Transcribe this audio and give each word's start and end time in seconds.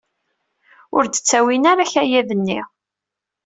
Ur 0.95 1.03
d-ttawin 1.05 1.63
ara 1.71 1.83
akayad-nni. 1.85 2.61